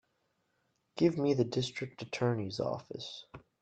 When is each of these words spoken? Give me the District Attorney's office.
Give 0.97 1.19
me 1.19 1.35
the 1.35 1.43
District 1.43 2.01
Attorney's 2.01 2.59
office. 2.59 3.27